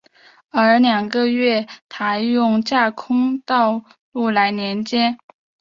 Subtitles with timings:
[0.49, 5.15] 而两个月台用架空道路来连接。